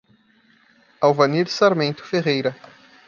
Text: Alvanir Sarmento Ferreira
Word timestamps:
Alvanir 1.01 1.47
Sarmento 1.47 2.03
Ferreira 2.03 2.57